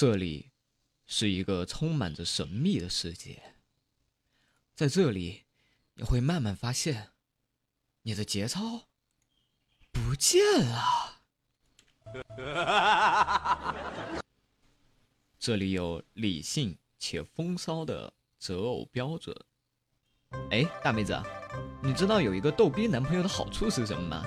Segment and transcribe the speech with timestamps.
[0.00, 0.50] 这里
[1.04, 3.52] 是一个充满着神秘的世界，
[4.74, 5.44] 在这里
[5.92, 7.10] 你会慢慢发现，
[8.00, 8.88] 你的节操
[9.92, 11.20] 不见了。
[15.38, 19.36] 这里有理性且风骚的择偶标准。
[20.50, 21.14] 哎，大妹子，
[21.82, 24.24] 你知道有一个逗逼男朋友的好处是什么吗？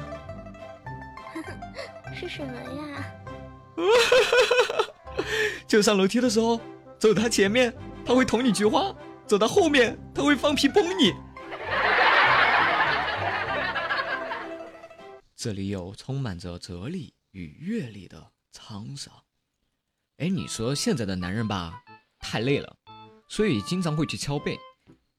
[2.15, 3.15] 是什么呀？
[5.67, 6.59] 就上楼梯的时候，
[6.99, 7.73] 走他前面，
[8.05, 8.93] 他会捅你菊花；
[9.25, 11.13] 走到后面，他会放屁崩你。
[15.35, 19.13] 这里有充满着哲理与阅历的沧桑。
[20.17, 21.73] 哎，你说现在的男人吧，
[22.19, 22.75] 太累了，
[23.27, 24.55] 所以经常会去敲背；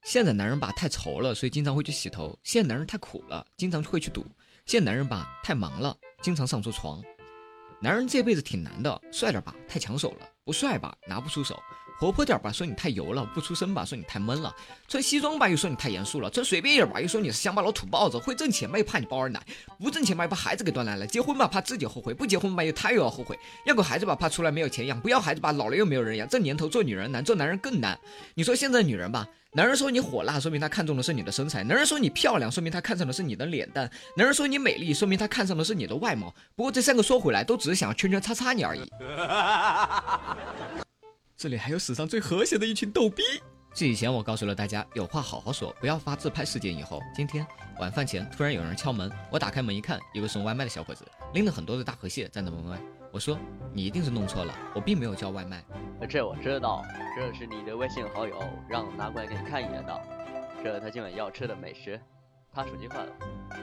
[0.03, 4.23] 现在男人吧，太愁了，所以经常会去洗头；现在男人太苦了，经常会去赌；
[4.65, 7.03] 现在男人吧，太忙了，经常上错床。
[7.85, 11.55] 男人这辈子挺难的，帅点吧，太抢手了；不帅吧，拿不出手。
[11.97, 14.53] 活泼点吧，说你太油了；不出声吧，说你太闷了；
[14.87, 19.39] 穿西装吧，又说你太严肃了；穿随便一点吧，又说你是乡巴佬土包子；会挣钱吧，又怕你包二奶；
[19.79, 26.27] 不挣钱吧，又把孩子给断奶了；结婚吧，怕自己后悔；不结婚吧，又他又要后悔；要个孩子吧，怕出来没有钱养；不要孩子吧，老了又没有人养。
[26.27, 27.97] 这年头做女人难，做男人更难。
[28.33, 33.87] 你说现在女人吧，男人说你火辣，说明他看中的是你的身材；男人说你漂亮，说明他看上的是你的脸蛋；
[34.17, 36.33] 男人说你美丽，说明他看上的是你的外貌。
[36.55, 38.83] 不过这三个说回来，都只是想要圈圈叉叉你而已。
[41.37, 43.21] 这里还有史上最和谐的一群逗逼。
[43.73, 46.73] 这以前我告诉了大家，有话好好说，不要发自拍事件。
[46.73, 47.45] 以后，今天
[47.77, 52.79] 晚饭前突然有人敲门，我打开门一看，一个送外卖的小伙子拎了很多的大河蟹站在门外。
[53.11, 53.37] 我说
[53.73, 55.61] ：“你一定是弄错了，我并没有叫外卖。”
[56.09, 56.85] 这我知道，
[57.17, 60.01] 这是你的微信好友，让我拿过来给你看一眼的。
[60.63, 61.99] 这他今晚要吃的美食。
[62.53, 63.11] 他手机坏了，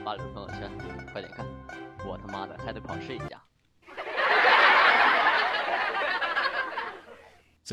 [0.05, 0.71] 发了个朋友圈，
[1.11, 1.43] 快点看。
[2.05, 3.42] 我他妈的还得跑试一下。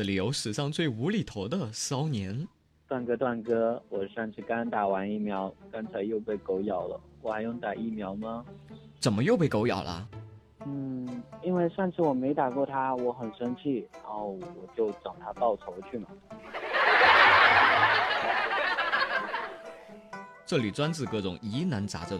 [0.01, 2.47] 这里有史上最无厘头的骚年，
[2.87, 8.43] 段哥，段哥，我上次刚打完疫苗，刚才又被狗咬了，我还用打疫苗吗？
[8.99, 10.09] 怎么又被狗咬了？
[10.65, 16.07] 嗯，因为上次我没打过它，我很生气，然后我就找它报仇去嘛。
[20.47, 22.19] 这里专治各种疑难杂症。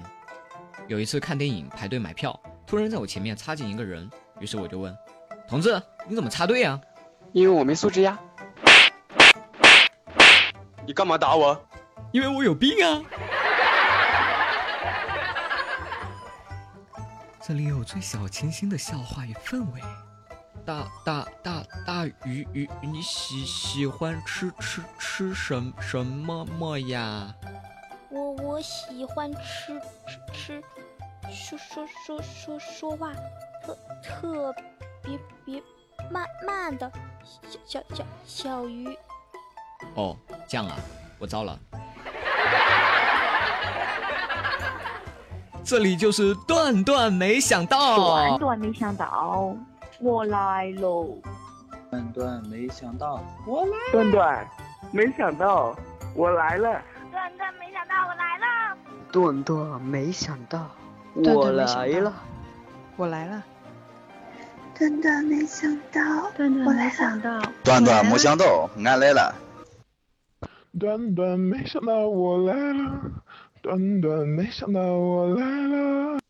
[0.88, 4.08] 有一次看电影排队买票，突然在我前面插进一个人，
[4.40, 4.96] 于是我就问
[5.50, 6.80] ：“同志，你怎么插队呀？”
[7.34, 8.20] 因为我没素质呀！
[10.86, 11.58] 你干嘛打我？
[12.12, 13.02] 因为我有病啊！
[17.42, 19.82] 这里有最小清新的笑话与氛围。
[20.66, 27.34] 大大大大鱼鱼，你喜喜欢吃吃吃什什么么呀？
[28.10, 30.62] 我我喜欢吃吃吃，
[31.32, 33.14] 说说说说说话
[33.64, 34.54] 特特
[35.02, 35.64] 别别。
[36.10, 36.92] 慢慢的，
[37.24, 38.88] 小小小小鱼。
[39.96, 40.16] 哦，
[40.48, 40.76] 这样啊，
[41.20, 41.58] 我糟了。
[45.64, 49.56] 这里就是段段没想到，段段没想到，
[50.00, 51.18] 我来喽。
[51.90, 53.72] 段段没想到，我来。
[53.92, 54.48] 段段
[54.92, 55.76] 没想到，
[56.16, 56.82] 我来了。
[57.12, 58.78] 段段没想到，我来了。
[59.12, 60.70] 段段没想到，
[61.16, 62.14] 我来了。
[62.98, 63.44] 我来了。
[64.82, 69.36] 段段没想到，段段没想到，段段没想到，俺来了。
[70.80, 73.00] 段段没想到我来了，
[73.62, 76.21] 段段没想到我来了。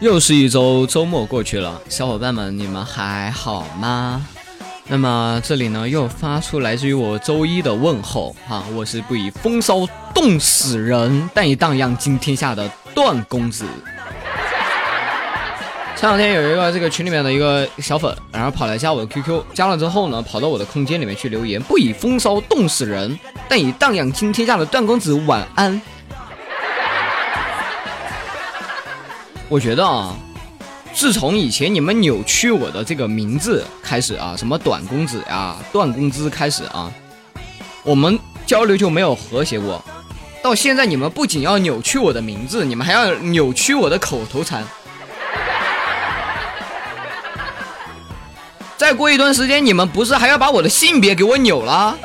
[0.00, 4.22] 又是一周周末过去了，小伙伴们，你们还好吗？
[4.88, 8.62] 那么这里呢，又发出来自于我周一的问候啊！
[8.74, 13.64] 我是不以风骚冻死人，但以荡漾惊天下的段公子。
[15.96, 23.18] 前两天有一个这个群里面的一个小粉，然后跑来加我的 QQ，加了之后呢，跑到我的空间里面去留言，不以风骚冻死人，
[23.48, 25.80] 但以荡漾惊天下的段公子晚安。
[29.48, 30.12] 我觉得啊，
[30.92, 36.90] 自从以前你们扭曲我的这个名字开始啊，什么短公子呀、段公子开始啊，
[37.84, 39.84] 我们交流就没有和谐过。
[40.42, 44.64] 到现在你们不仅要扭曲我的名字，你们还要扭曲我的口头禅。
[48.76, 51.96] 再过一段时间，你们不是还要把我的性别给我扭了？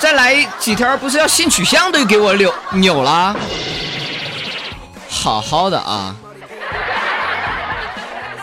[0.00, 3.36] 再来几天，不是要性取向都给我扭扭了？
[5.22, 6.16] 好好的啊。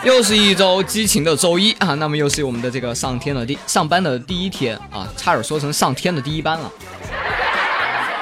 [0.02, 6.72] 又是一周激情的周一啊，那么又是我们的这个上天的第上班的第一天啊，差点说成上天的第一班了。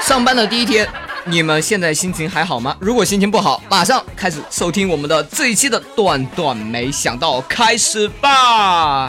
[0.00, 0.88] 上班的第一天，
[1.24, 2.76] 你们现在心情还好吗？
[2.80, 9.08] 如果心情不好，马上开始收听我们的这一期的段段没想到，开始吧。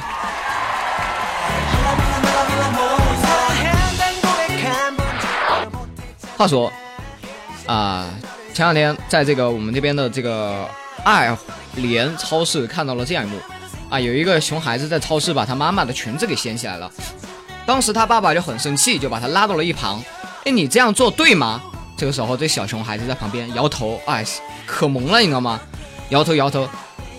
[6.38, 6.72] 话说
[7.66, 8.06] 啊，
[8.54, 10.68] 前两天在这个我们这边的这个
[11.04, 11.36] 爱。
[11.76, 13.38] 连超市看到了这样一幕，
[13.90, 16.92] 啊，有一个熊孩子在超市把他妈妈的裙子给掀起来了，
[17.66, 20.04] 当时他爸爸就很生气，就把他拉到了一旁。
[20.46, 21.62] 哎，你这样做对吗？
[21.96, 24.26] 这个时候这小熊孩子在旁边摇头，哎，
[24.66, 25.60] 可萌了，你知道吗？
[26.10, 26.68] 摇头摇头。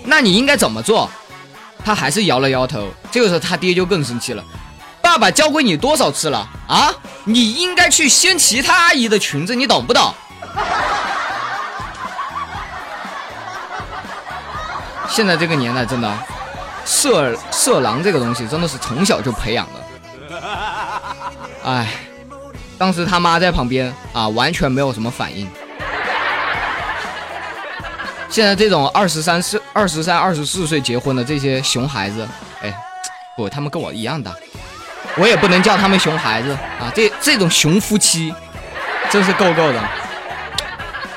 [0.04, 1.08] 那你应该怎么做？
[1.84, 2.88] 他还是摇了摇头。
[3.10, 4.44] 这个时候他爹就更生气了，
[5.00, 6.92] 爸爸教会你多少次了啊？
[7.24, 10.12] 你应该去掀其他阿姨的裙子，你懂不懂？
[15.10, 16.10] 现在这个年代，真的，
[16.84, 20.40] 色色狼这个东西真的是从小就培养的。
[21.64, 21.88] 哎，
[22.78, 25.46] 当时他妈在旁边啊，完全没有什么反应。
[28.28, 32.26] 现在这种二十三四、二十三、二十四岁结婚的这些熊孩子，
[32.62, 32.72] 哎，
[33.36, 34.32] 不，他们跟我一样大，
[35.16, 36.90] 我也不能叫他们熊孩子啊。
[36.94, 38.32] 这这种熊夫妻，
[39.10, 39.82] 真是够够的。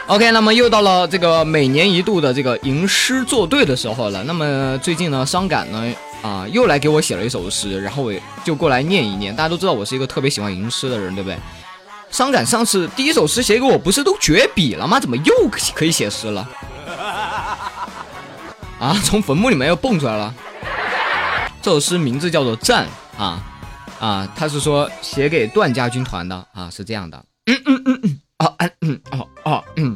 [0.07, 4.21] OK，那么又到了这个每年一度的这个吟诗作对的时候了。
[4.25, 8.13] 那么最近呢，伤感呢啊又来给我写了一首诗，然后我
[8.43, 9.33] 就过来念一念。
[9.33, 11.37] 大家都知道我是一个特别喜欢吟诗的人，对不对？
[12.11, 14.99] 伤感上次第一首诗写给我，不是都绝笔了吗？
[14.99, 15.33] 怎么又
[15.73, 16.47] 可以写诗了？
[18.79, 20.33] 啊，从坟墓里面又蹦出来了。
[21.61, 22.85] 这首诗名字叫做《战》
[23.21, 23.41] 啊
[24.01, 27.25] 啊，他是说写给段家军团的啊，是这样的。
[27.45, 28.19] 嗯嗯嗯嗯。
[28.37, 29.95] 啊嗯哦啊嗯，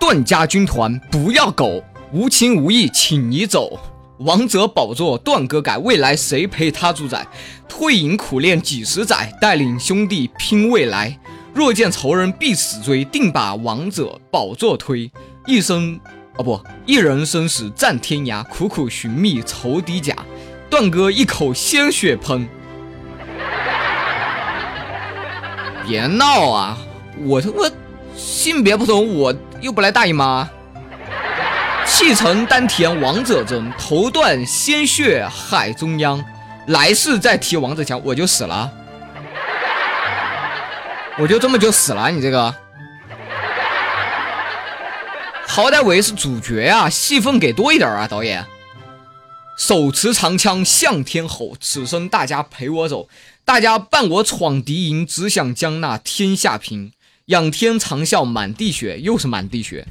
[0.00, 3.78] 段家军团不要狗，无情无义，请你走。
[4.18, 7.26] 王者宝座段哥改，未来谁陪他主宰？
[7.68, 11.18] 退隐苦练几十载，带领兄弟拼未来。
[11.52, 15.10] 若见仇人必死追，定把王者宝座推。
[15.44, 16.00] 一生
[16.36, 20.16] 哦不，一人生死战天涯，苦苦寻觅仇敌甲。
[20.70, 22.48] 段哥一口鲜血喷。
[25.86, 26.78] 别闹啊！
[27.24, 27.70] 我我
[28.16, 30.48] 性别不同，我又不来大姨妈。
[31.84, 36.24] 气沉丹田王者真，头断鲜血海中央。
[36.68, 38.70] 来世再提王者强，我就死了。
[41.18, 42.54] 我就这么就死了，你这个，
[45.46, 48.44] 好歹我也是主角啊，戏份给多一点啊，导演。
[49.64, 53.08] 手持长枪向天吼，此生大家陪我走。
[53.44, 56.90] 大家伴我闯敌营，只想将那天下平。
[57.26, 59.86] 仰天长啸满地血，又是满地血。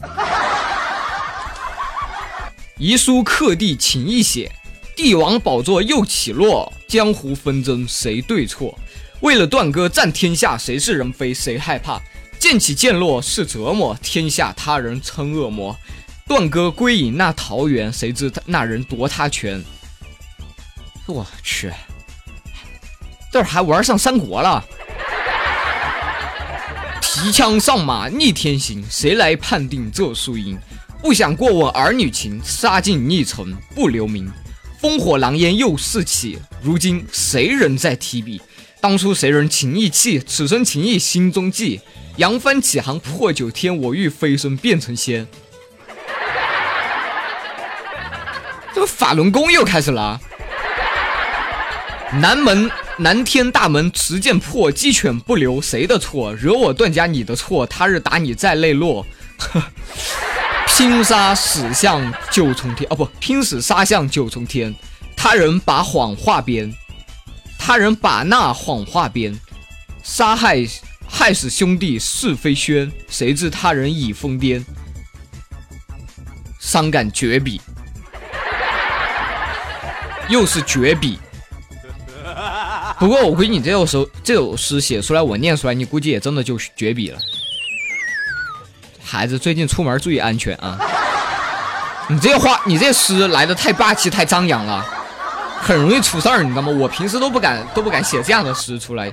[2.78, 4.52] 遗书刻地情意写，
[4.94, 6.74] 帝王宝座又起落。
[6.86, 8.78] 江湖纷争谁对错？
[9.22, 12.02] 为了断哥战天下，谁是人非谁害怕？
[12.38, 15.78] 剑起剑落是折磨，天下他人称恶魔。
[16.28, 19.64] 段哥归隐那桃源，谁知那人夺他权？
[21.08, 21.72] 我去。
[23.32, 24.64] 这还玩上三国了？
[27.02, 30.58] 提枪上马逆天行，谁来判定这输赢？
[31.02, 34.32] 不想过问儿女情，杀尽逆臣不留名。
[34.82, 38.42] 烽火狼烟又四起，如今谁人在提笔？
[38.80, 40.20] 当初谁人情意气？
[40.20, 41.82] 此生情义心中记。
[42.18, 45.28] 扬帆起航破九天，我欲飞升变成仙。
[49.02, 50.22] 法轮功又开始了。
[52.14, 52.70] 南门。
[52.98, 56.32] 南天大门持剑破，鸡犬不留，谁的错？
[56.36, 59.04] 惹我段家你的错，他日打你再泪落。
[60.68, 64.76] 拼杀死相九重天，哦不，拼死杀相九重天。
[65.16, 66.72] 他人把谎话编，
[67.58, 69.36] 他人把那谎话编，
[70.04, 70.64] 杀害
[71.08, 74.64] 害死兄弟是非宣，谁知他人已疯癫？
[76.60, 77.60] 伤感绝笔，
[80.30, 81.20] 又是绝笔。
[83.00, 87.20] 不过我估计你这首诗这首诗写出来，我念出来，你估计也真的就绝笔了。
[89.04, 90.78] 孩子最近出门注意安全啊！
[92.08, 94.86] 你这话，你这诗来的太霸气、太张扬了，
[95.60, 96.72] 很容易出事儿，你知道吗？
[96.72, 99.12] 我平时都不敢都不敢写这样的诗出来。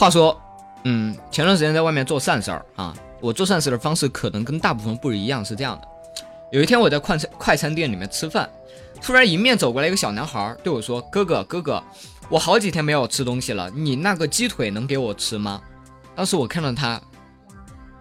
[0.00, 0.34] 话说。
[0.84, 5.86] 嗯，前段时间在外面做善事儿啊，我做善事的方式可能跟大部分不一样，是这样的，
[6.50, 8.48] 有一天我在快餐快餐店里面吃饭，
[9.02, 11.84] 突然迎面走过来一个小男孩，对我说：“哥哥，哥哥，
[12.30, 15.60] 我好几天没有吃东西了，你那个鸡腿能给我吃吗？”
[16.16, 16.98] 当时我看到他，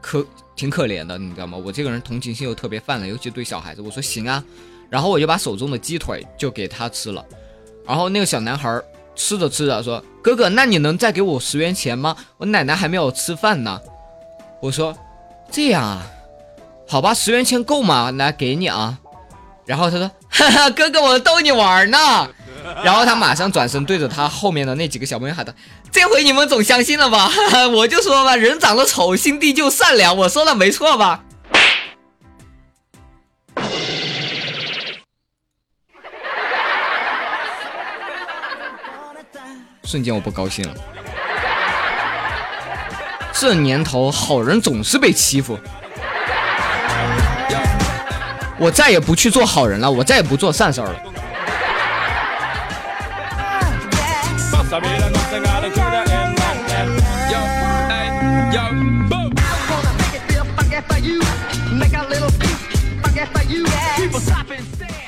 [0.01, 0.25] 可
[0.55, 1.57] 挺可怜的，你知道吗？
[1.57, 3.81] 我这个人同情心又特别泛滥，尤其对小孩子。
[3.81, 4.41] 我说行啊，
[4.89, 7.25] 然后我就把手中的鸡腿就给他吃了。
[7.85, 8.81] 然后那个小男孩
[9.17, 12.15] 吃着吃着说：“哥哥，那你能再给我十元钱吗？
[12.37, 13.79] 我奶奶还没有吃饭呢。”
[14.61, 14.95] 我说
[15.49, 16.05] ：“这样啊，
[16.87, 18.11] 好吧，十元钱够吗？
[18.11, 18.97] 来给你啊。”
[19.65, 21.97] 然后他说：“哈哈，哥哥，我逗你玩呢。”
[22.83, 25.53] 然后他马上转身对着他后面的那几个小朋友喊道
[25.91, 27.29] ：“这回你们总相信了吧？
[27.29, 31.23] 哈哈，我就说吧，人长得丑，心地就善良，我说的没错吧？”
[39.89, 40.73] 瞬间我不高兴了。
[43.33, 45.59] 这年头，好人总是被欺负。
[48.59, 50.99] 我再也不去做好人了，我再也不做善事儿了。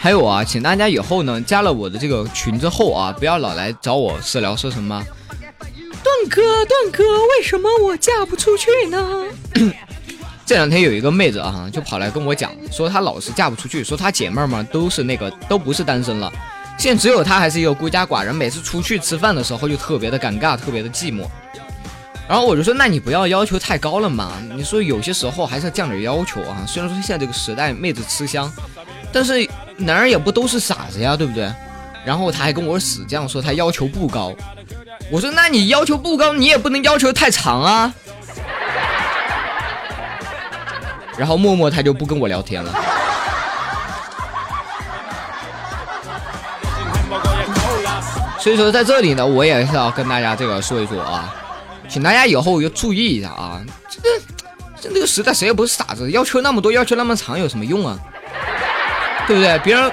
[0.01, 5.05] 还有啊，请大家以后呢加了我的这个群之后啊，不要老来找我私聊，说什么
[6.03, 9.23] 段哥段哥，为什么我嫁不出去呢？
[10.43, 16.33] 这两天有一个妹子啊，就跑来跟我讲，说她老是嫁不出去，说她姐妹们都是那个都不是单身了，
[16.79, 21.27] 现在只有她还是一个孤家寡人，每次出去吃饭的时候就特别的尴尬，特别的寂寞。
[22.27, 26.65] 然后我就说，那你不要要求太高了嘛，你说有些时候还是要降点要求啊。
[26.67, 28.51] 虽然说现在这个时代妹子吃香，
[29.13, 31.51] 但是男人也不都是傻子呀，对不对？
[32.05, 34.33] 然后他还跟我死犟说他要求不高，
[35.11, 37.93] 我说那你要求不高，你也不能要求太长啊。
[41.17, 42.73] 然后默默他就不跟我聊天了。
[48.39, 51.35] 所以说在这里呢，我也是要跟大家这个说一说啊。
[51.87, 53.61] 请大家以后要注意一下啊！
[53.89, 54.09] 这个，
[54.81, 57.99] 这这个时代谁也不是傻子，要求那么多，要求那么长有什么用啊？
[59.31, 59.57] 对不对？
[59.59, 59.89] 别人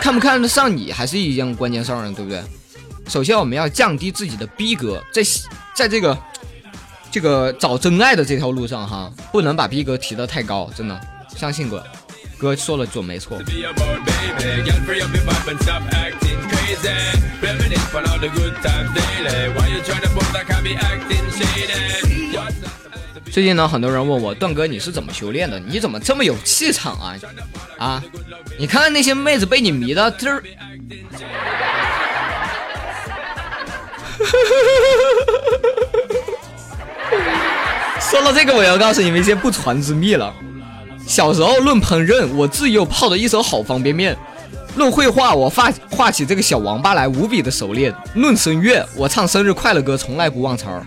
[0.00, 2.42] 看不看得上你还是一件关键事儿呢，对不对？
[3.06, 5.22] 首先我们要降低自己的逼格，在
[5.76, 6.18] 在这个
[7.08, 11.00] 这个找真爱的这条路上哈，不能把逼格提得太高，真的，
[11.36, 11.86] 相信哥，
[12.36, 13.40] 哥说了准没错。
[23.30, 25.58] 最近呢，很多人问我段哥你是怎么修炼的？
[25.60, 27.14] 你怎么这么有气场啊？
[27.78, 28.02] 啊，
[28.58, 30.28] 你看看那些妹子被你迷的，这。
[38.00, 40.34] 说到这个，我要告诉你们一些不传之秘了。
[41.06, 44.16] 小时候论烹饪，我自幼泡的一手好方便面。
[44.76, 50.82] 论绘画，我画画起这个小王八来无比的熟练；论声乐，我唱生日快乐歌从来不忘词儿；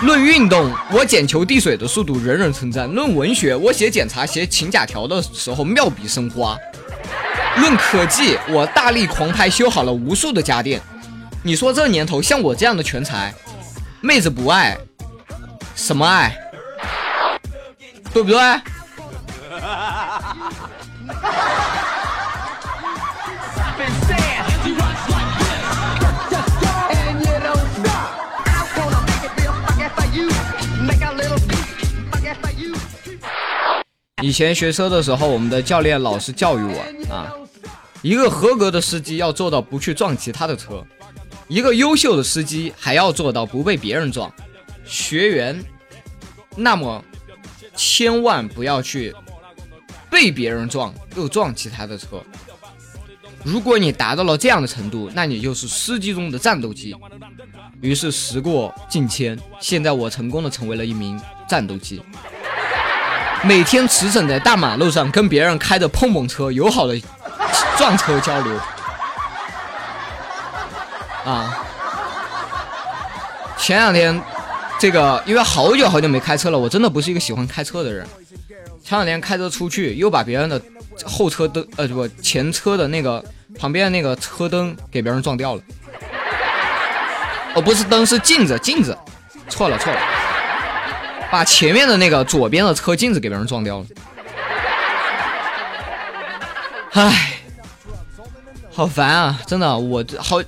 [0.00, 6.54] 论运动，我捡球递水的速度人人称赞；论文学，我写检查写请假条的时候妙笔生花；
[7.60, 10.80] 论科技，我大力狂拍修好了无数的家电。
[11.42, 13.32] 你说这年头像我这样的全才，
[14.02, 14.76] 妹子不爱，
[15.74, 16.36] 什么爱？
[18.12, 18.40] 对不对？
[34.26, 37.32] 以前学车的时候，我们的教练老是教育我啊，
[38.02, 40.84] 一个合格的司机要做到不去撞其他的车，
[41.46, 44.28] 一个优秀的司机还要做到不被别人撞。
[44.84, 45.64] 学员，
[46.56, 47.04] 那么
[47.76, 49.14] 千万不要去
[50.10, 52.20] 被别人撞又撞其他的车。
[53.44, 56.96] 如果你达到了这样的程度，那你就是司机中的战斗机。
[57.80, 61.16] 于是时过境迁，现在我成功的成为了一名
[61.48, 62.02] 战斗机。
[63.42, 67.00] 每天驰骋在大马路上，跟别人开着碰碰车，友好的
[67.76, 68.52] 撞车交流。
[71.24, 71.58] 啊，
[73.56, 74.20] 前两天，
[74.78, 78.06] 这个因为好久好久没开车了，我真的不是一个喜欢开车的人。
[78.82, 80.60] 前两天开车出去，又把别人的
[81.04, 83.24] 后车灯，呃，不，前车的那个
[83.58, 85.62] 旁边那个车灯给别人撞掉了。
[87.54, 88.96] 哦，不是灯，是镜子，镜子，
[89.48, 90.00] 错了错了。
[91.30, 93.86] 把前面的那个左边的车镜子给别人撞掉了，
[96.92, 97.40] 唉，
[98.72, 99.40] 好烦啊！
[99.46, 100.40] 真的，我好，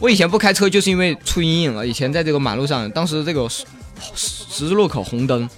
[0.00, 1.86] 我以前不开车就是因为出阴影了。
[1.86, 3.48] 以前在这个马路上，当时这个
[4.16, 5.48] 十字路口红灯，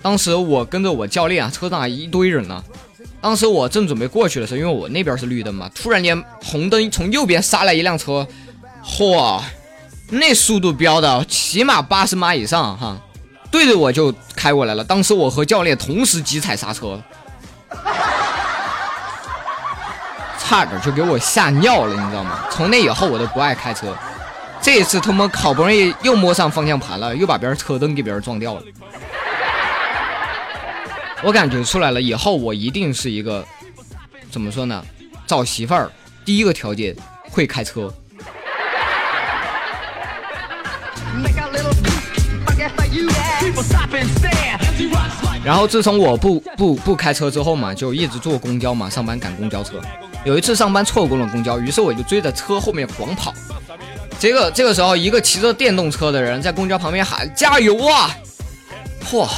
[0.00, 2.62] 当时我跟着我教练啊，车上一堆人呢，
[3.20, 8.26] 当时我正准备过去的时候，因为我那边是绿灯嘛，突然间红灯从右边杀来一辆车，
[8.84, 9.40] 嚯，
[10.10, 13.00] 那速度飙的起码八十码以上哈，
[13.52, 14.82] 对着我就开过来了。
[14.82, 17.00] 当时我和教练同时急踩刹车，
[20.38, 22.46] 差点就给我吓尿了，你知道吗？
[22.50, 23.94] 从那以后我都不爱开车。
[24.60, 28.62] 这一次他妈好不容易又摸上方向盘了，又把别人车灯给别人撞掉了。
[31.22, 33.44] 我感觉出来了，以后我一定是一个
[34.30, 34.82] 怎么说呢？
[35.26, 35.92] 找媳妇儿
[36.24, 36.96] 第一个条件
[37.30, 37.92] 会开车。
[45.44, 49.80] 然后自从我不不不开车之后嘛，就一直坐公交嘛，上班赶公交车。
[50.24, 53.34] 有一次上班错过了公交，于是我就追着车后面狂跑。
[54.20, 58.16] 这个这个时候，一个骑着电动车的人在公交旁边喊：“加油啊！”
[59.04, 59.28] 嚯！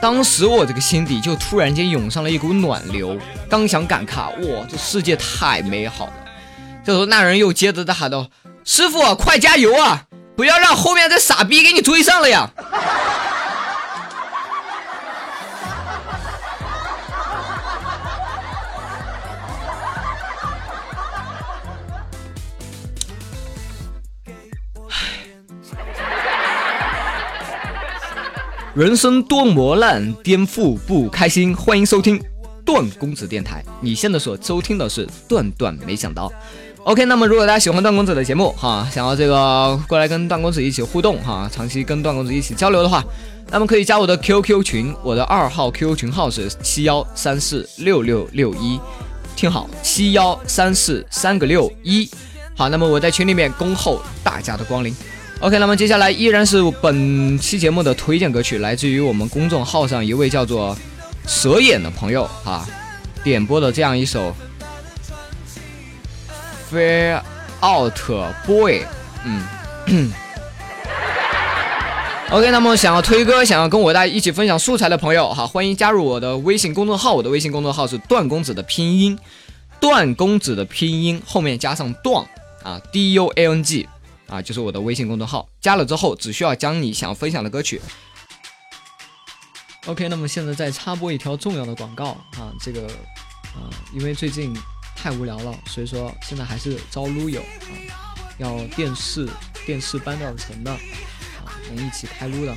[0.00, 3.18] 当时我这个心底就突然间涌上了一股暖流，
[3.50, 6.12] 刚想感慨：“哇，这世界太美好了。”
[6.86, 8.28] 这时候那人又接着在喊道
[8.64, 10.04] ：“师傅，快加油啊！
[10.36, 12.48] 不要让后面这傻逼给你追上了呀！”
[28.74, 31.54] 人生多磨难，颠覆不开心。
[31.54, 32.18] 欢迎收听
[32.64, 33.62] 段公子电台。
[33.82, 36.32] 你现在所收听的是段段没想到。
[36.84, 43.04] OK，那么如果大家喜欢段公子的节目哈，想要这个过来跟段公子一起互动哈，长期跟段公子一起交流的话，
[43.50, 48.80] 那么可以加我的 QQ 群，我的二号 QQ 群号是七幺三四六六六一，
[49.36, 52.10] 听好，七幺三四三个六一。
[52.56, 54.96] 好，那么我在群里面恭候大家的光临。
[55.42, 60.76] OK，那么接下来依然是本期节目的推荐歌曲，来自于我们公众号上一位叫做
[61.26, 62.64] 蛇眼的朋友啊
[63.24, 64.32] 点播的这样一首
[66.72, 67.20] 《Fare
[67.60, 67.92] Out
[68.46, 68.82] Boy》。
[69.24, 70.12] 嗯
[72.30, 77.14] ，OK，那么想要推歌、想要跟我大家一起分享素材的朋友哈，欢迎加入我的微信公众号。
[77.14, 79.18] 我的微信公众号是段公子的拼音，
[79.80, 82.24] 段公子的拼音后面加上段
[82.62, 83.88] 啊，D U A N G。
[84.32, 87.78] 啊，就是我的微信公众号，加了之后只需要将你想分享的歌曲。
[89.84, 92.86] OK，那么现在再插播一条重要的广告啊，这个
[93.52, 94.56] 啊，因为最近
[94.96, 97.76] 太无聊了，所以说现在还是招撸友啊，
[98.38, 99.28] 要电视
[99.66, 102.56] 电视班德尔城的啊，能一起开撸的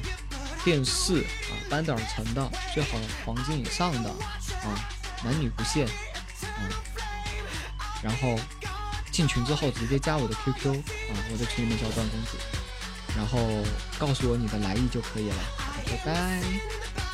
[0.63, 4.79] 电视啊，班德尔城的最好黄金以上的啊，
[5.25, 5.85] 男女不限
[6.41, 6.71] 啊，
[8.01, 8.39] 然后。
[9.15, 12.37] 进群之后直接加我的 QQ 啊，我在群里面叫段公子，
[13.15, 13.39] 然后
[13.97, 15.35] 告诉我你的来意就可以了。
[15.85, 17.04] 拜拜。